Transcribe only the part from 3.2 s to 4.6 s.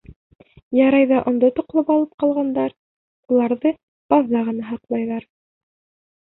уларҙы баҙҙа